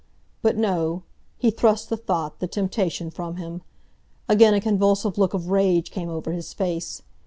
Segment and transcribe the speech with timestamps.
[0.41, 3.61] But no—he thrust the thought, the temptation, from him.
[4.27, 7.03] Again a convulsive look of rage came over his face.